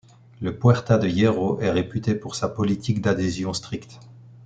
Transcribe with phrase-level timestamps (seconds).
[0.41, 3.99] Le Puerta de Hierro est réputée pour sa politique d'adhésion stricte.